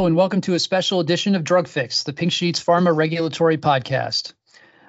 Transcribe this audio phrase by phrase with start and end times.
[0.00, 3.58] Hello, and welcome to a special edition of Drug Fix, the Pink Sheet's pharma regulatory
[3.58, 4.32] podcast.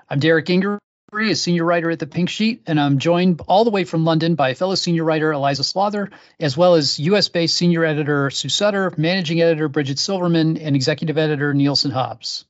[0.09, 0.80] I'm Derek Gingery,
[1.14, 4.36] a senior writer at the Pink Sheet, and I'm joined all the way from London
[4.36, 8.94] by fellow senior writer Eliza Slaughter, as well as US based senior editor Sue Sutter,
[8.95, 12.46] managing editor Bridget Silverman, and executive editor Nielsen Hobbs.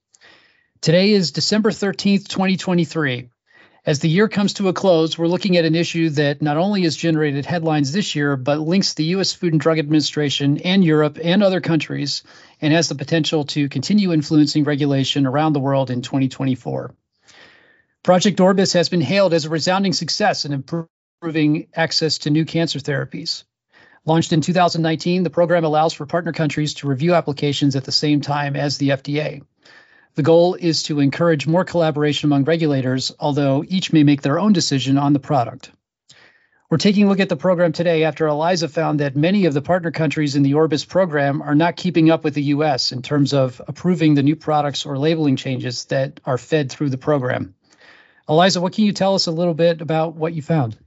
[0.82, 3.30] Today is December 13th, 2023.
[3.84, 6.84] As the year comes to a close, we're looking at an issue that not only
[6.84, 9.34] has generated headlines this year, but links the U.S.
[9.34, 12.22] Food and Drug Administration and Europe and other countries
[12.62, 16.94] and has the potential to continue influencing regulation around the world in 2024.
[18.03, 22.77] Project Orbis has been hailed as a resounding success in improving access to new cancer
[22.77, 23.45] therapies.
[24.05, 28.22] Launched in 2019, the program allows for partner countries to review applications at the same
[28.22, 29.41] time as the FDA.
[30.16, 34.52] The goal is to encourage more collaboration among regulators, although each may make their own
[34.52, 35.72] decision on the product.
[36.70, 39.62] We're taking a look at the program today after Eliza found that many of the
[39.62, 43.34] partner countries in the Orbis program are not keeping up with the US in terms
[43.34, 47.56] of approving the new products or labeling changes that are fed through the program.
[48.28, 50.78] Eliza, what can you tell us a little bit about what you found?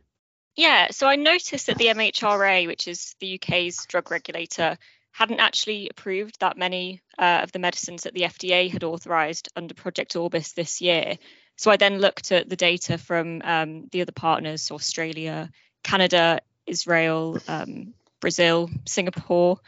[0.56, 4.78] Yeah, so I noticed that the MHRA, which is the UK's drug regulator,
[5.14, 9.72] hadn't actually approved that many uh, of the medicines that the FDA had authorized under
[9.72, 11.18] Project Orbis this year.
[11.56, 15.50] So I then looked at the data from um, the other partners Australia,
[15.84, 19.60] Canada, Israel, um, Brazil, Singapore.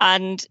[0.00, 0.42] And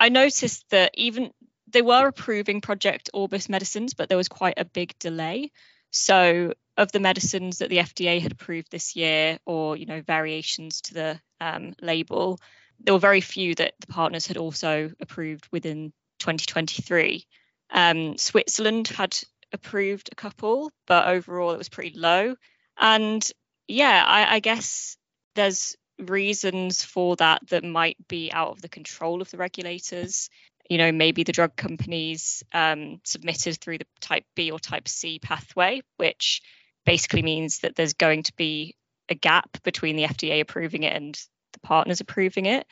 [0.00, 1.30] I noticed that even
[1.68, 5.52] they were approving Project Orbis medicines, but there was quite a big delay.
[5.92, 10.80] So, of the medicines that the FDA had approved this year, or you know variations
[10.82, 12.40] to the um, label,
[12.80, 17.24] there were very few that the partners had also approved within 2023.
[17.70, 19.18] Um, Switzerland had
[19.52, 22.36] approved a couple, but overall it was pretty low.
[22.78, 23.28] And
[23.66, 24.96] yeah, I, I guess
[25.34, 30.30] there's reasons for that that might be out of the control of the regulators.
[30.70, 35.18] You know, maybe the drug companies um, submitted through the type B or type C
[35.18, 36.42] pathway, which
[36.84, 38.76] basically means that there's going to be
[39.08, 41.18] a gap between the FDA approving it and
[41.52, 42.66] the partners approving it.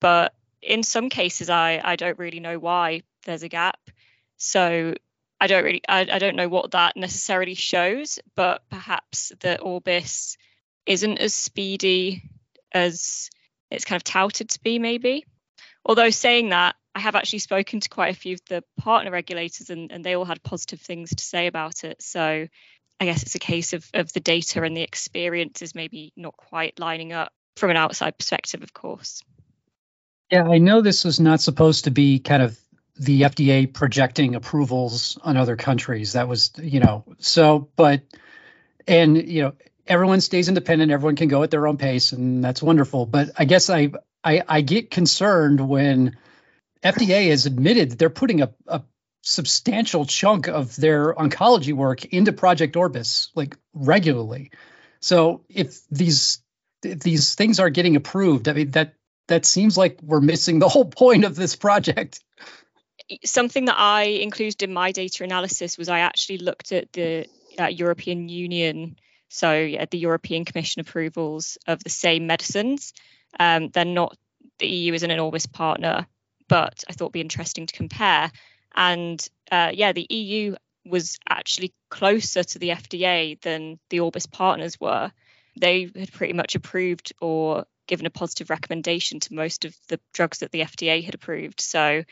[0.00, 3.78] But in some cases, I, I don't really know why there's a gap.
[4.36, 4.94] So
[5.40, 10.36] I don't really I, I don't know what that necessarily shows, but perhaps the Orbis
[10.86, 12.22] isn't as speedy
[12.72, 13.30] as
[13.70, 15.24] it's kind of touted to be, maybe.
[15.84, 19.70] Although saying that, I have actually spoken to quite a few of the partner regulators
[19.70, 22.00] and, and they all had positive things to say about it.
[22.00, 22.46] So
[22.98, 26.36] I guess it's a case of, of the data and the experience is maybe not
[26.36, 29.22] quite lining up from an outside perspective, of course.
[30.30, 32.58] Yeah, I know this was not supposed to be kind of
[32.98, 36.14] the FDA projecting approvals on other countries.
[36.14, 38.02] That was, you know, so, but,
[38.86, 39.52] and, you know,
[39.86, 43.06] everyone stays independent, everyone can go at their own pace, and that's wonderful.
[43.06, 43.90] But I guess I,
[44.24, 46.16] I, I get concerned when
[46.82, 48.82] FDA has admitted they're putting a, a
[49.22, 54.50] substantial chunk of their oncology work into Project Orbis, like regularly.
[55.00, 56.40] So if these
[56.82, 58.94] these things are getting approved, I mean that
[59.28, 62.20] that seems like we're missing the whole point of this project.
[63.24, 67.26] Something that I included in my data analysis was I actually looked at the
[67.58, 68.96] uh, European Union,
[69.28, 72.92] so yeah, the European Commission approvals of the same medicines.
[73.38, 74.16] Um, they're not
[74.58, 76.06] the EU isn't an Orbis partner,
[76.48, 78.30] but I thought it'd be interesting to compare.
[78.74, 84.80] And uh, yeah, the EU was actually closer to the FDA than the Orbis partners
[84.80, 85.10] were.
[85.58, 90.38] They had pretty much approved or given a positive recommendation to most of the drugs
[90.38, 91.60] that the FDA had approved.
[91.60, 92.04] So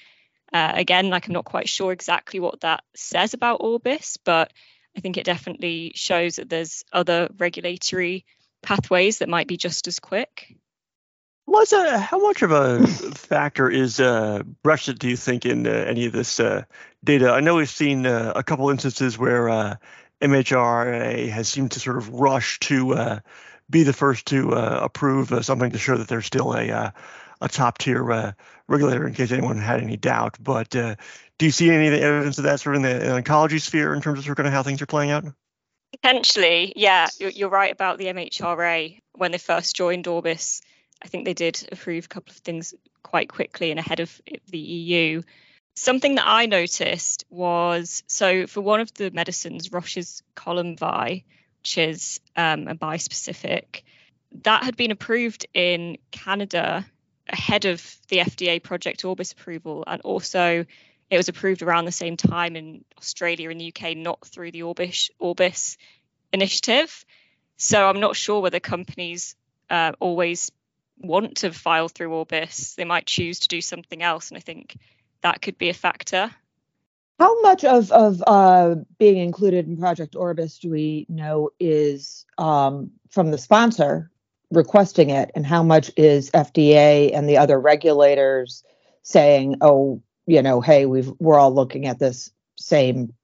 [0.53, 4.53] uh, again, like I'm not quite sure exactly what that says about Orbis, but
[4.97, 8.25] I think it definitely shows that there's other regulatory
[8.63, 10.57] pathways that might be just as quick.
[11.47, 16.07] Liza, how much of a factor is uh, Brexit, do you think, in uh, any
[16.07, 16.63] of this uh,
[17.03, 17.31] data?
[17.31, 19.77] I know we've seen uh, a couple instances where uh,
[20.25, 23.21] MHRA has seemed to sort of rush to uh,
[23.69, 26.91] be the first to uh, approve uh, something to show that they're still a uh,
[27.41, 28.33] a top tier uh,
[28.67, 29.07] regulator.
[29.07, 30.97] In case anyone had any doubt, but uh,
[31.39, 33.95] do you see any of the evidence of that sort of in the oncology sphere
[33.95, 35.25] in terms of sort of how things are playing out?
[35.93, 40.63] Potentially, yeah, you're, you're right about the MHRA when they first joined Orbis.
[41.03, 44.59] I think they did approve a couple of things quite quickly and ahead of the
[44.59, 45.23] EU.
[45.75, 51.25] Something that I noticed was so for one of the medicines, Roche's Columvi,
[51.61, 53.83] which is um, a bispecific,
[54.43, 56.87] that had been approved in Canada
[57.29, 60.65] ahead of the FDA Project Orbis approval, and also
[61.11, 64.63] it was approved around the same time in Australia and the UK, not through the
[64.63, 65.77] Orbis Orbis
[66.33, 67.05] initiative.
[67.57, 69.37] So I'm not sure whether companies
[69.71, 70.51] uh, always
[70.99, 72.75] want to file through Orbis.
[72.75, 74.77] They might choose to do something else, and I think
[75.25, 76.31] that could be a factor.
[77.19, 82.93] How much of of uh, being included in Project Orbis do we know is um,
[83.11, 84.11] from the sponsor
[84.51, 88.63] requesting it, and how much is FDA and the other regulators
[89.03, 93.15] saying, "Oh, you know, hey, we've we're all looking at this same,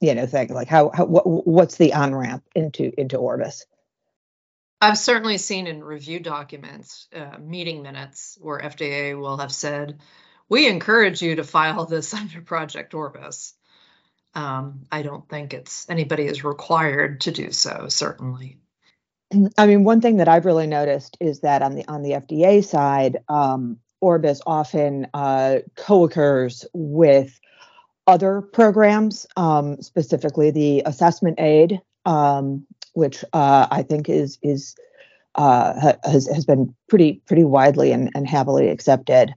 [0.00, 3.64] you know, thing." Like, how, how what, what's the on ramp into into Orbis?
[4.80, 9.98] I've certainly seen in review documents, uh, meeting minutes, where FDA will have said,
[10.54, 13.54] we encourage you to file this under Project Orbis.
[14.36, 18.58] Um, I don't think it's anybody is required to do so, certainly.
[19.58, 22.64] I mean, one thing that I've really noticed is that on the on the FDA
[22.64, 27.40] side, um, Orbis often uh, co-occurs with
[28.06, 34.76] other programs, um, specifically the assessment aid, um, which uh, I think is is
[35.34, 39.34] uh, has has been pretty pretty widely and, and heavily accepted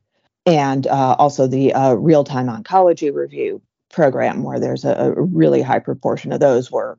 [0.48, 3.62] and uh, also the uh, real time oncology review
[3.92, 6.98] program, where there's a, a, really high proportion of those were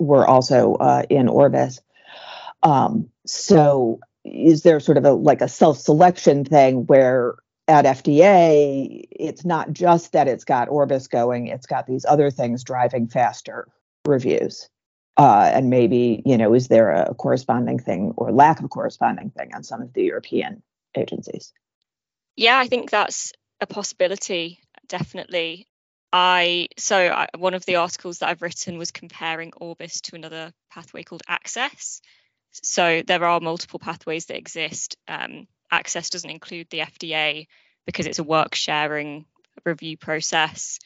[0.00, 1.80] were also uh, in Orbis.
[2.64, 7.36] Um, so, is there sort of a like a self selection thing where
[7.68, 12.64] at FDA it's not just that it's got Orbis going; it's got these other things
[12.64, 13.68] driving faster
[14.04, 14.68] reviews.
[15.16, 19.50] Uh, and maybe you know, is there a corresponding thing or lack of corresponding thing
[19.54, 20.62] on some of the European
[20.96, 21.52] agencies?
[22.38, 25.66] Yeah, I think that's a possibility, definitely.
[26.12, 30.52] I so I, one of the articles that I've written was comparing Orbis to another
[30.70, 32.00] pathway called Access.
[32.52, 34.96] So there are multiple pathways that exist.
[35.08, 37.48] Um, Access doesn't include the FDA
[37.86, 39.26] because it's a work sharing
[39.64, 40.78] review process.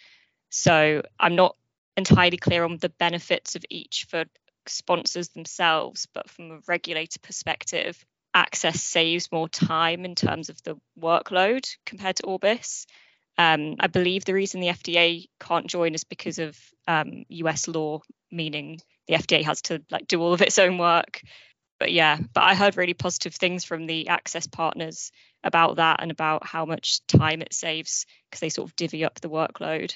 [0.49, 1.55] So I'm not
[1.99, 4.25] entirely clear on the benefits of each for
[4.67, 8.03] sponsors themselves, but from a regulator perspective,
[8.35, 12.87] access saves more time in terms of the workload compared to Orbis.
[13.39, 18.01] Um, I believe the reason the FDA can't join is because of um, US law,
[18.31, 21.21] meaning the FDA has to like do all of its own work.
[21.79, 25.11] But yeah, but I heard really positive things from the access partners
[25.43, 29.21] about that and about how much time it saves because they sort of divvy up
[29.21, 29.95] the workload.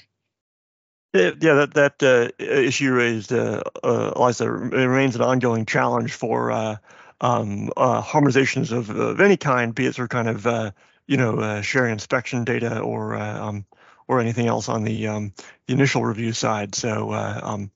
[1.15, 6.77] Yeah, that that uh, issue raised, uh, uh, Eliza, remains an ongoing challenge for uh,
[7.21, 10.71] um, uh, harmonizations of, of any kind, be it sort of kind of uh,
[11.07, 13.65] you know uh, sharing inspection data or uh, um,
[14.09, 15.33] or anything else on the um,
[15.67, 16.75] the initial review side.
[16.75, 17.71] So uh, um,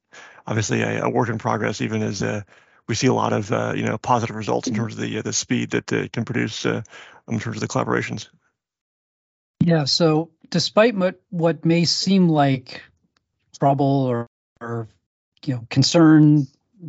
[0.46, 2.42] obviously a, a, work in progress, even as uh,
[2.86, 5.70] we see a lot of you know positive results in terms of the the speed
[5.70, 6.82] that it can produce in
[7.38, 8.28] terms of the collaborations.
[9.60, 9.84] Yeah.
[9.84, 12.82] So despite what what may seem like
[13.58, 14.26] trouble or,
[14.60, 14.88] or
[15.44, 16.46] you know concern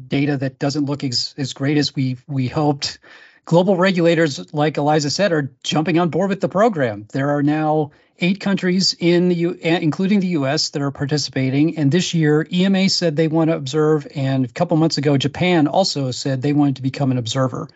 [0.07, 2.99] data that doesn't look as, as great as we we hoped.
[3.43, 7.07] Global regulators, like Eliza said, are jumping on board with the program.
[7.11, 10.69] There are now eight countries in the U, eh, including the U.S.
[10.69, 11.77] that are participating.
[11.77, 15.67] And this year, EMA said they want to observe, and a couple months ago, Japan
[15.67, 17.67] also said they wanted to become an observer.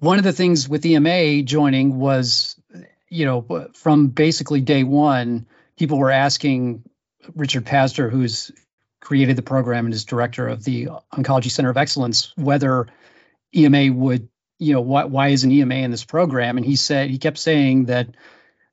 [0.00, 2.60] One of the things with EMA joining was,
[3.08, 6.84] you know, from basically day one, people were asking
[7.34, 8.52] Richard Pazdur, who's
[9.00, 12.86] created the program and is director of the Oncology Center of Excellence, whether
[13.54, 16.56] EMA would, you know, why, why isn't EMA in this program?
[16.56, 18.08] And he said, he kept saying that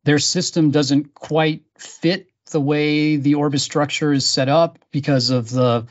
[0.03, 5.49] their system doesn't quite fit the way the Orbis structure is set up because of
[5.49, 5.87] the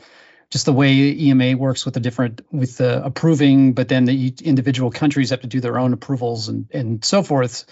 [0.49, 4.91] just the way EMA works with the different with the approving, but then the individual
[4.91, 7.65] countries have to do their own approvals and and so forth.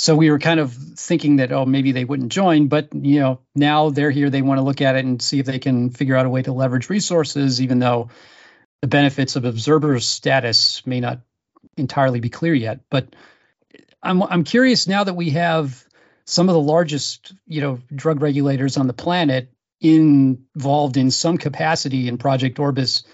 [0.00, 3.40] So we were kind of thinking that oh maybe they wouldn't join, but you know
[3.54, 4.30] now they're here.
[4.30, 6.40] They want to look at it and see if they can figure out a way
[6.40, 8.08] to leverage resources, even though
[8.80, 11.20] the benefits of observer status may not
[11.76, 12.80] entirely be clear yet.
[12.88, 13.14] But
[14.02, 15.84] I'm I'm curious now that we have
[16.24, 19.52] some of the largest you know drug regulators on the planet
[19.82, 23.04] involved in some capacity in Project Orbis.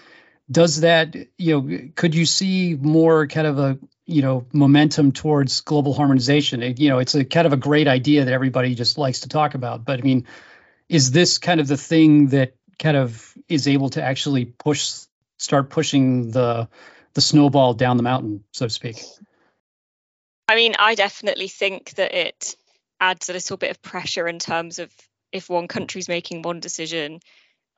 [0.49, 3.77] Does that you know could you see more kind of a
[4.07, 6.63] you know momentum towards global harmonization.
[6.63, 9.29] It, you know it's a kind of a great idea that everybody just likes to
[9.29, 9.85] talk about.
[9.85, 10.25] But i mean
[10.89, 14.93] is this kind of the thing that kind of is able to actually push
[15.37, 16.69] start pushing the
[17.13, 19.03] the snowball down the mountain so to speak?
[20.47, 22.55] I mean i definitely think that it
[22.99, 24.91] adds a little bit of pressure in terms of
[25.31, 27.19] if one country's making one decision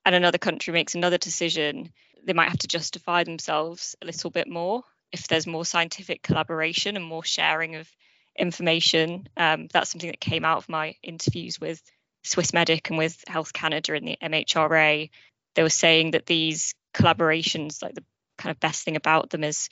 [0.06, 1.92] and another country makes another decision
[2.24, 6.96] they might have to justify themselves a little bit more if there's more scientific collaboration
[6.96, 7.90] and more sharing of
[8.38, 9.28] information.
[9.38, 11.82] Um, that's something that came out of my interviews with
[12.26, 15.10] Swissmedic and with Health Canada and the MHRA.
[15.56, 18.04] They were saying that these collaborations, like the
[18.38, 19.70] kind of best thing about them is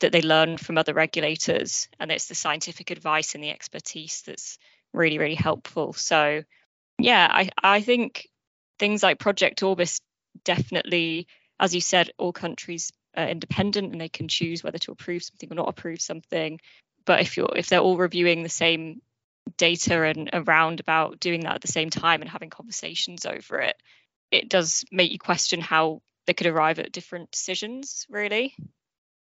[0.00, 4.58] that they learn from other regulators and it's the scientific advice and the expertise that's
[4.92, 5.92] really, really helpful.
[5.92, 6.42] So,
[6.98, 8.28] yeah, I, I think
[8.78, 10.00] things like Project Orbis
[10.44, 11.28] definitely,
[11.58, 15.50] as you said, all countries are independent and they can choose whether to approve something
[15.50, 16.60] or not approve something.
[17.04, 19.00] But if you're if they're all reviewing the same
[19.56, 23.76] data and around about doing that at the same time and having conversations over it,
[24.30, 28.54] it does make you question how they could arrive at different decisions, really.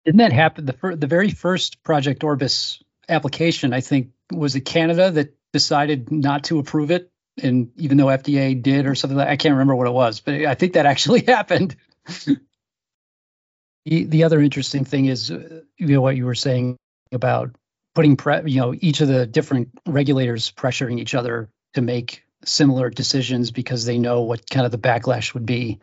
[0.04, 0.64] Didn't that happen?
[0.64, 6.10] The, fir- the very first Project Orbis application, I think, was it Canada that decided
[6.10, 7.10] not to approve it?
[7.40, 10.34] And even though FDA did or something like I can't remember what it was, but
[10.34, 11.76] I think that actually happened.
[13.84, 16.76] the, the other interesting thing is, uh, you know, what you were saying
[17.12, 17.54] about
[17.94, 22.90] putting, pre- you know, each of the different regulators pressuring each other to make similar
[22.90, 25.80] decisions because they know what kind of the backlash would be.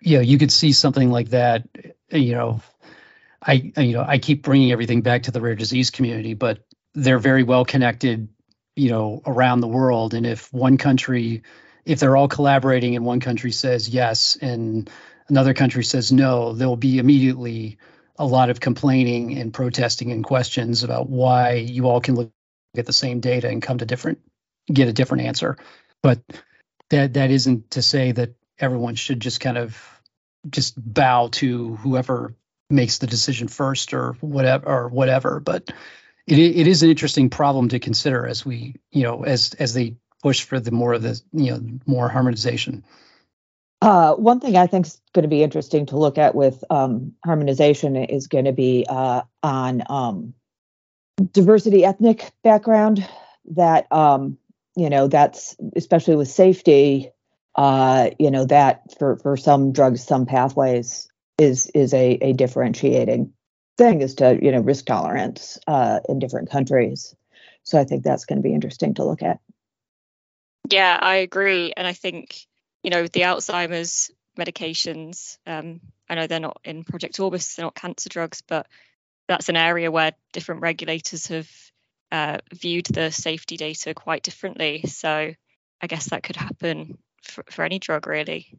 [0.00, 1.64] You know, you could see something like that,
[2.10, 2.60] you know,
[3.42, 6.64] I you know I keep bringing everything back to the rare disease community, but
[6.94, 8.28] they're very well connected,
[8.76, 10.14] you know, around the world.
[10.14, 11.42] And if one country,
[11.84, 14.90] if they're all collaborating and one country says yes and
[15.28, 17.78] another country says no, there will be immediately
[18.18, 22.30] a lot of complaining and protesting and questions about why you all can look
[22.76, 24.18] at the same data and come to different
[24.72, 25.56] get a different answer.
[26.02, 26.20] But
[26.90, 29.78] that that isn't to say that everyone should just kind of
[30.48, 32.34] just bow to whoever
[32.70, 35.70] makes the decision first or whatever or whatever but
[36.26, 39.96] it, it is an interesting problem to consider as we you know as as they
[40.22, 42.84] push for the more of the you know more harmonization
[43.80, 47.12] uh, one thing I think is going to be interesting to look at with um,
[47.24, 50.34] harmonization is going to be uh, on um,
[51.32, 53.06] diversity ethnic background.
[53.52, 54.36] That um,
[54.76, 57.10] you know, that's especially with safety.
[57.54, 61.08] Uh, you know, that for for some drugs, some pathways,
[61.38, 63.32] is is a, a differentiating
[63.76, 67.14] thing as to you know risk tolerance uh, in different countries.
[67.62, 69.38] So I think that's going to be interesting to look at.
[70.68, 72.47] Yeah, I agree, and I think
[72.82, 75.38] you know the Alzheimer's medications.
[75.46, 78.66] Um, I know they're not in Project Orbis, they're not cancer drugs, but
[79.26, 81.50] that's an area where different regulators have
[82.10, 84.84] uh, viewed the safety data quite differently.
[84.86, 85.32] So
[85.80, 88.58] I guess that could happen for, for any drug, really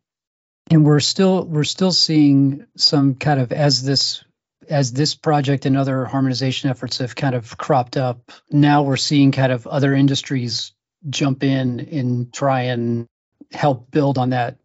[0.69, 4.23] and we're still we're still seeing some kind of as this
[4.69, 9.31] as this project and other harmonization efforts have kind of cropped up now we're seeing
[9.31, 10.73] kind of other industries
[11.09, 13.07] jump in and try and
[13.51, 14.57] help build on that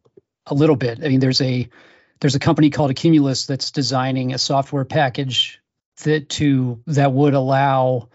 [0.46, 1.00] a little bit.
[1.02, 1.68] I mean there's a
[2.20, 5.60] there's a company called accumulus that's designing a software package
[6.04, 8.08] that to that would allow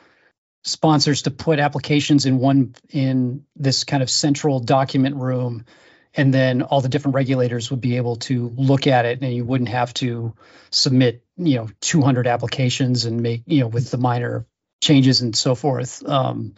[0.63, 5.65] sponsors to put applications in one in this kind of central document room
[6.13, 9.45] and then all the different regulators would be able to look at it and you
[9.45, 10.33] wouldn't have to
[10.69, 14.45] submit you know 200 applications and make you know with the minor
[14.81, 16.07] changes and so forth.
[16.07, 16.55] Um,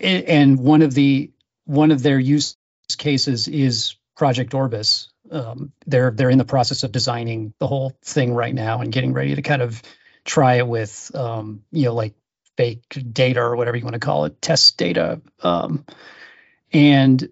[0.00, 1.30] and one of the
[1.64, 2.56] one of their use
[2.96, 5.08] cases is project orbis.
[5.30, 9.12] Um, they're they're in the process of designing the whole thing right now and getting
[9.12, 9.82] ready to kind of
[10.24, 12.14] try it with um, you know like
[12.56, 15.20] fake data or whatever you want to call it test data.
[15.42, 15.84] Um,
[16.72, 17.28] and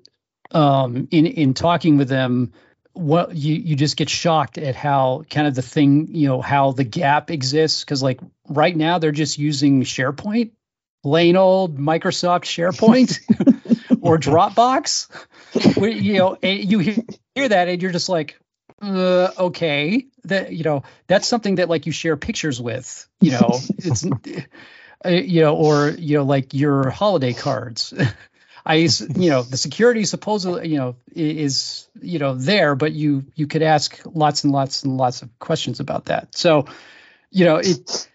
[0.51, 2.53] um, in in talking with them,
[2.93, 6.73] what you you just get shocked at how kind of the thing you know how
[6.73, 10.53] the gap exists because like right now they're just using SharePoint,
[11.03, 13.62] plain old Microsoft SharePoint
[14.03, 15.09] or Dropbox.
[15.81, 18.39] You know, you hear that and you're just like,
[18.83, 23.09] uh, okay, that you know that's something that like you share pictures with.
[23.21, 24.05] You know, it's.
[25.05, 27.93] Uh, you know, or you know, like your holiday cards.
[28.65, 33.49] I, you know, the security supposedly, you know, is, you know, there, but you you
[33.49, 36.37] could ask lots and lots and lots of questions about that.
[36.37, 36.67] So,
[37.31, 38.09] you know, it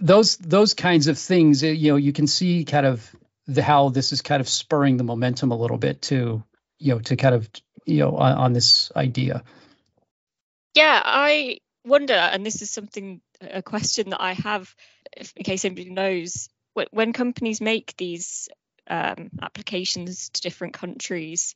[0.00, 3.08] those those kinds of things, you know, you can see kind of
[3.48, 6.44] the how this is kind of spurring the momentum a little bit to,
[6.78, 7.48] you know, to kind of,
[7.84, 9.42] you know, on, on this idea.
[10.74, 14.72] Yeah, I wonder, and this is something a question that I have,
[15.34, 16.48] in case anybody knows,
[16.92, 18.48] when companies make these
[18.88, 21.54] um, applications to different countries?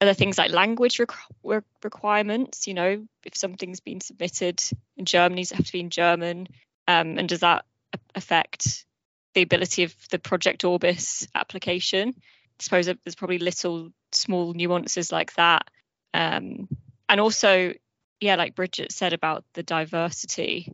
[0.00, 2.66] Are there things like language requ- requirements?
[2.66, 4.60] You know, if something's been submitted
[4.96, 6.48] in Germany, does it have to be in German?
[6.88, 7.64] Um, and does that
[8.14, 8.84] affect
[9.34, 12.14] the ability of the Project Orbis application?
[12.16, 15.68] I suppose there's probably little small nuances like that.
[16.14, 16.68] Um,
[17.08, 17.72] and also,
[18.20, 20.72] yeah, like Bridget said about the diversity.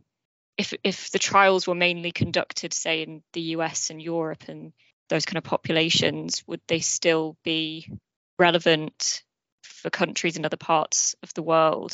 [0.57, 4.73] If if the trials were mainly conducted, say, in the US and Europe and
[5.09, 7.91] those kind of populations, would they still be
[8.37, 9.23] relevant
[9.63, 11.91] for countries in other parts of the world?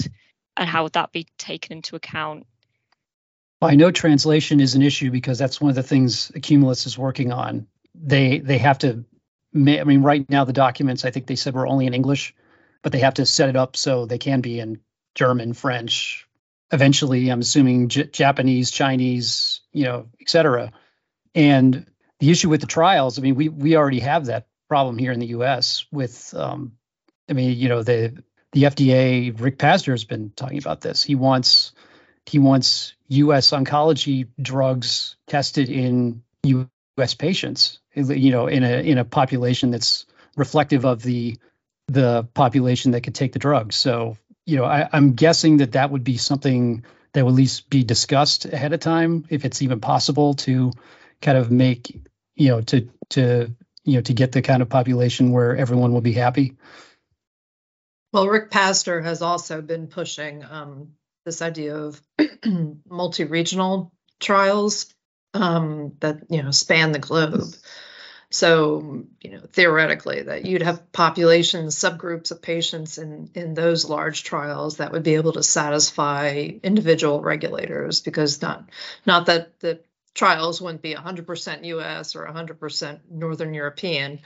[0.57, 2.47] And how would that be taken into account?
[3.65, 6.99] Well, I know translation is an issue because that's one of the things Accumulus is
[6.99, 7.65] working on.
[7.95, 9.05] They they have to
[9.55, 12.35] I mean, right now the documents I think they said were only in English,
[12.83, 14.81] but they have to set it up so they can be in
[15.15, 16.27] German, French,
[16.71, 20.71] eventually I'm assuming J- Japanese, Chinese, you know, et cetera.
[21.33, 21.87] And
[22.19, 25.19] the issue with the trials, I mean, we we already have that problem here in
[25.19, 25.87] the U.S.
[25.91, 26.73] with, um,
[27.27, 31.01] I mean, you know, the the FDA, Rick Pazdur has been talking about this.
[31.01, 31.71] He wants
[32.25, 33.51] he wants U.S.
[33.51, 37.13] oncology drugs tested in U.S.
[37.13, 40.05] patients, you know, in a in a population that's
[40.35, 41.37] reflective of the
[41.87, 43.75] the population that could take the drugs.
[43.75, 47.69] So, you know, I, I'm guessing that that would be something that would at least
[47.69, 50.71] be discussed ahead of time, if it's even possible to
[51.21, 52.01] kind of make,
[52.35, 56.01] you know, to to you know to get the kind of population where everyone will
[56.01, 56.55] be happy.
[58.11, 60.93] Well, Rick Pazdur has also been pushing um,
[61.25, 62.01] this idea of
[62.89, 64.93] multi-regional trials
[65.33, 67.53] um, that you know span the globe.
[68.29, 74.23] So you know theoretically that you'd have populations, subgroups of patients in in those large
[74.23, 78.69] trials that would be able to satisfy individual regulators because not
[79.05, 79.81] not that the
[80.13, 84.21] trials wouldn't be 100% US or 100% Northern European,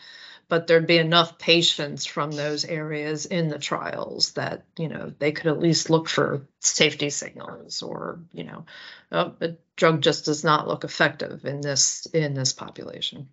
[0.49, 5.31] but there'd be enough patients from those areas in the trials that you know they
[5.31, 8.65] could at least look for safety signals or you know
[9.11, 13.29] oh, a drug just does not look effective in this in this population.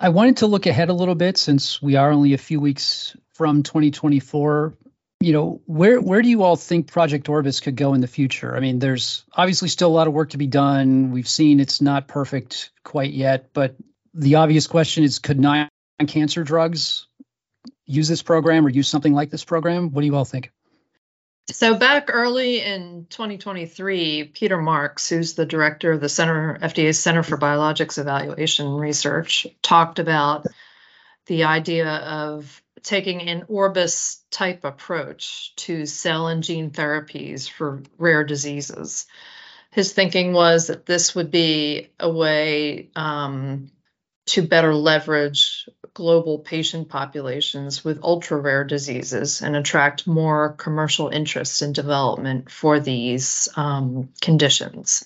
[0.00, 3.16] I wanted to look ahead a little bit since we are only a few weeks
[3.34, 4.74] from 2024
[5.20, 8.56] you know where where do you all think project orbis could go in the future?
[8.56, 11.12] I mean there's obviously still a lot of work to be done.
[11.12, 13.76] We've seen it's not perfect quite yet but
[14.14, 15.68] the obvious question is could nine
[16.06, 17.06] cancer drugs
[17.86, 19.90] use this program or use something like this program?
[19.90, 20.50] What do you all think?
[21.50, 27.22] So back early in 2023, Peter Marks, who's the director of the Center FDA's Center
[27.22, 30.46] for Biologics Evaluation Research, talked about
[31.26, 38.24] the idea of taking an Orbis type approach to cell and gene therapies for rare
[38.24, 39.06] diseases.
[39.70, 43.70] His thinking was that this would be a way um,
[44.26, 51.62] to better leverage global patient populations with ultra rare diseases and attract more commercial interest
[51.62, 55.04] in development for these um, conditions.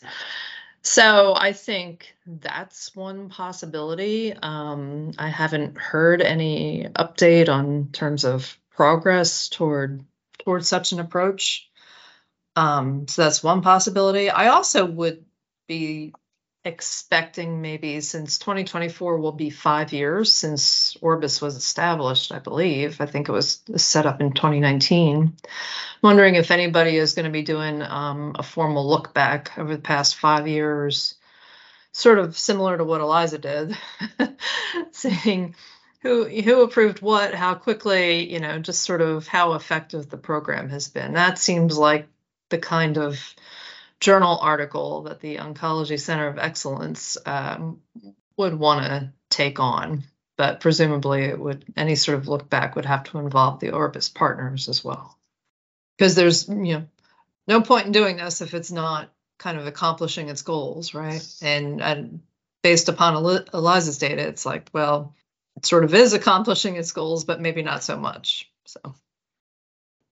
[0.82, 4.32] So I think that's one possibility.
[4.32, 10.04] Um, I haven't heard any update on terms of progress toward
[10.44, 11.68] toward such an approach.
[12.54, 14.30] Um, so that's one possibility.
[14.30, 15.24] I also would
[15.66, 16.14] be
[16.66, 23.00] expecting maybe since 2024 will be five years since Orbis was established, I believe.
[23.00, 25.36] I think it was set up in 2019.
[26.02, 29.82] wondering if anybody is going to be doing um, a formal look back over the
[29.82, 31.14] past five years,
[31.92, 33.78] sort of similar to what Eliza did,
[34.90, 35.54] seeing
[36.02, 40.68] who who approved what, how quickly, you know, just sort of how effective the program
[40.68, 41.14] has been.
[41.14, 42.08] That seems like
[42.48, 43.34] the kind of
[44.00, 47.80] journal article that the Oncology Center of Excellence um,
[48.36, 50.04] would want to take on.
[50.36, 54.10] But presumably, it would any sort of look back would have to involve the Orbis
[54.10, 55.18] partners as well,
[55.96, 56.86] because there's you know
[57.48, 61.26] no point in doing this if it's not kind of accomplishing its goals, right?
[61.40, 62.20] And and
[62.62, 63.14] based upon
[63.54, 65.14] Eliza's data, it's like well,
[65.56, 68.50] it sort of is accomplishing its goals, but maybe not so much.
[68.66, 68.80] So.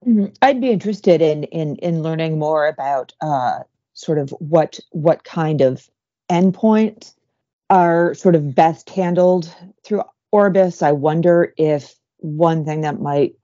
[0.06, 0.26] Mm-hmm.
[0.40, 3.60] I'd be interested in in in learning more about uh,
[3.94, 5.88] sort of what what kind of
[6.30, 7.14] endpoints
[7.70, 10.02] are sort of best handled through
[10.32, 10.82] Orbis.
[10.82, 13.34] I wonder if one thing that might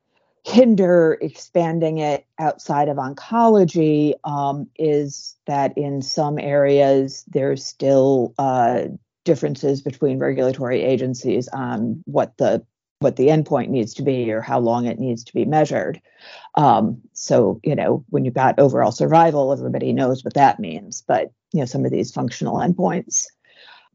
[0.44, 8.84] hinder expanding it outside of oncology um, is that in some areas there's still uh,
[9.24, 12.64] differences between regulatory agencies on what the
[13.00, 16.00] what the endpoint needs to be or how long it needs to be measured.
[16.54, 21.02] Um, so, you know, when you've got overall survival, everybody knows what that means.
[21.06, 23.26] But, you know, some of these functional endpoints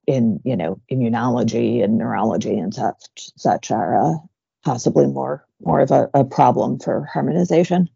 [0.07, 4.17] in, you know, immunology and neurology and such, such are uh,
[4.63, 7.89] possibly more more of a, a problem for harmonization.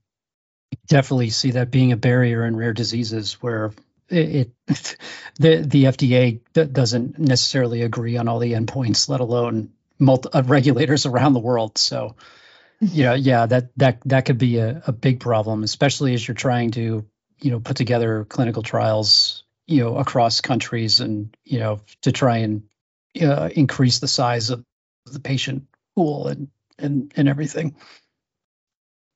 [0.87, 3.73] Definitely see that being a barrier in rare diseases where
[4.07, 4.97] it, it
[5.39, 11.05] the the FDA doesn't necessarily agree on all the endpoints, let alone multi, uh, regulators
[11.05, 11.77] around the world.
[11.77, 12.15] So,
[12.79, 16.35] you know, yeah, that that that could be a, a big problem, especially as you're
[16.35, 17.05] trying to,
[17.39, 22.37] you know, put together clinical trials, you know, across countries, and you know, to try
[22.37, 22.63] and
[23.21, 24.63] uh, increase the size of
[25.05, 27.75] the patient pool and and and everything.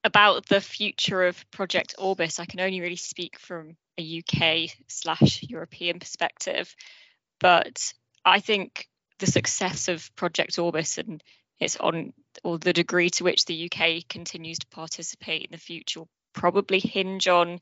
[0.03, 5.43] About the future of Project Orbis, I can only really speak from a UK slash
[5.43, 6.75] European perspective,
[7.39, 7.93] but
[8.25, 8.89] I think
[9.23, 11.23] the success of Project Orbis and
[11.57, 12.11] it's on
[12.43, 16.79] or the degree to which the UK continues to participate in the future will probably
[16.79, 17.61] hinge on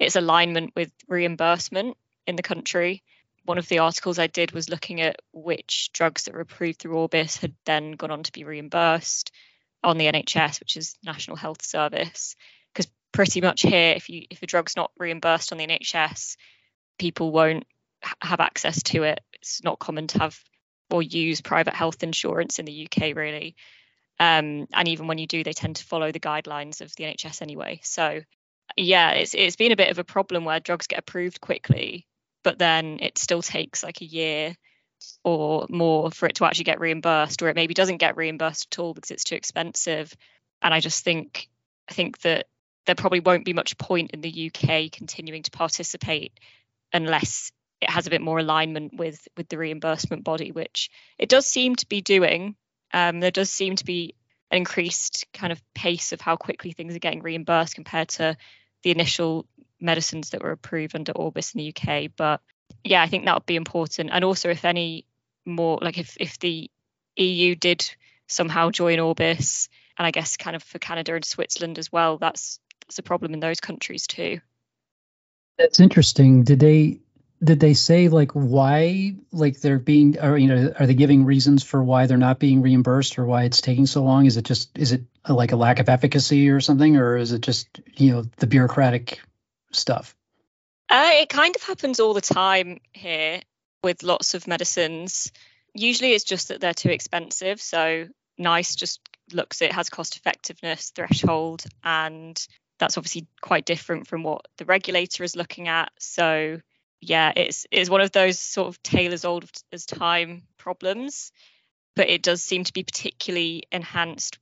[0.00, 3.04] its alignment with reimbursement in the country.
[3.44, 6.98] One of the articles I did was looking at which drugs that were approved through
[6.98, 9.30] Orbis had then gone on to be reimbursed
[9.84, 12.34] on the NHS, which is National Health Service.
[12.72, 16.36] Because pretty much here, if you if a drug's not reimbursed on the NHS,
[16.98, 17.64] people won't
[18.20, 19.20] have access to it.
[19.34, 20.36] It's not common to have
[20.90, 23.56] or use private health insurance in the UK, really.
[24.18, 27.42] Um, and even when you do, they tend to follow the guidelines of the NHS
[27.42, 27.80] anyway.
[27.82, 28.20] So,
[28.76, 32.06] yeah, it's it's been a bit of a problem where drugs get approved quickly,
[32.42, 34.54] but then it still takes like a year
[35.22, 38.78] or more for it to actually get reimbursed, or it maybe doesn't get reimbursed at
[38.78, 40.14] all because it's too expensive.
[40.62, 41.48] And I just think
[41.90, 42.46] I think that
[42.86, 46.32] there probably won't be much point in the UK continuing to participate
[46.92, 51.46] unless it has a bit more alignment with with the reimbursement body, which it does
[51.46, 52.56] seem to be doing.
[52.92, 54.14] Um, there does seem to be
[54.50, 58.36] an increased kind of pace of how quickly things are getting reimbursed compared to
[58.82, 59.46] the initial
[59.80, 62.10] medicines that were approved under Orbis in the UK.
[62.16, 62.40] But
[62.84, 64.10] yeah, I think that would be important.
[64.12, 65.04] And also, if any
[65.44, 66.70] more, like if if the
[67.16, 67.88] EU did
[68.26, 72.60] somehow join Orbis, and I guess kind of for Canada and Switzerland as well, that's
[72.86, 74.40] that's a problem in those countries too.
[75.58, 76.44] That's interesting.
[76.44, 77.00] Did they
[77.42, 81.62] did they say like why like they're being or you know are they giving reasons
[81.62, 84.26] for why they're not being reimbursed or why it's taking so long?
[84.26, 87.42] Is it just is it like a lack of efficacy or something or is it
[87.42, 89.20] just you know the bureaucratic
[89.72, 90.16] stuff?
[90.88, 93.40] Uh, it kind of happens all the time here
[93.82, 95.32] with lots of medicines.
[95.74, 98.06] Usually it's just that they're too expensive so
[98.38, 99.00] NICE just
[99.32, 102.46] looks it has cost effectiveness threshold and
[102.78, 105.90] that's obviously quite different from what the regulator is looking at.
[105.98, 106.60] So
[107.06, 111.30] yeah, it's it's one of those sort of tale as old as time problems,
[111.94, 114.38] but it does seem to be particularly enhanced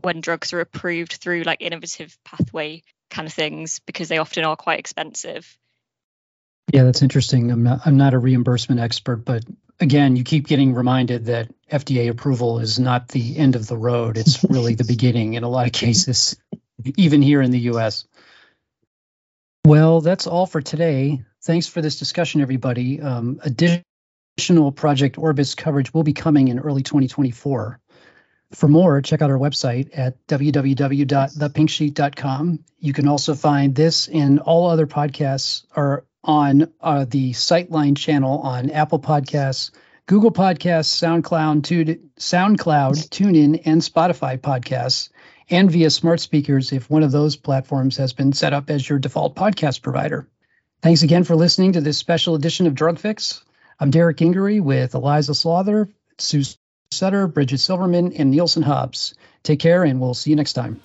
[0.00, 4.56] when drugs are approved through like innovative pathway kind of things because they often are
[4.56, 5.58] quite expensive.
[6.72, 7.50] Yeah, that's interesting.
[7.50, 9.44] I'm not I'm not a reimbursement expert, but
[9.78, 14.16] again, you keep getting reminded that FDA approval is not the end of the road.
[14.16, 16.34] It's really the beginning in a lot of cases,
[16.96, 18.06] even here in the US.
[19.66, 21.22] Well, that's all for today.
[21.46, 23.00] Thanks for this discussion, everybody.
[23.00, 27.78] Um, additional Project Orbis coverage will be coming in early 2024.
[28.52, 32.64] For more, check out our website at www.thepinksheet.com.
[32.80, 38.40] You can also find this and all other podcasts are on uh, the Citeline channel
[38.40, 39.70] on Apple Podcasts,
[40.06, 45.10] Google Podcasts, SoundCloud, SoundCloud, TuneIn, and Spotify podcasts,
[45.48, 48.98] and via smart speakers if one of those platforms has been set up as your
[48.98, 50.26] default podcast provider.
[50.82, 53.42] Thanks again for listening to this special edition of Drug Fix.
[53.80, 56.44] I'm Derek Gingery with Eliza Slaughter, Sue
[56.90, 59.14] Sutter, Bridget Silverman, and Nielsen Hobbs.
[59.42, 60.80] Take care, and we'll see you next time.